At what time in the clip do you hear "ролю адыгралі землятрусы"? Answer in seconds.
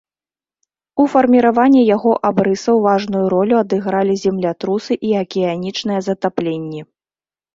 3.35-4.93